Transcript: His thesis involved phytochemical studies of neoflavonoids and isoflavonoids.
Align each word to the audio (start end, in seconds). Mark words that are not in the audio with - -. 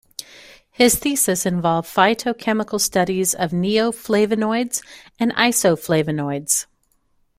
His 0.71 0.95
thesis 0.95 1.45
involved 1.45 1.87
phytochemical 1.87 2.81
studies 2.81 3.35
of 3.35 3.51
neoflavonoids 3.51 4.81
and 5.19 5.31
isoflavonoids. 5.35 6.65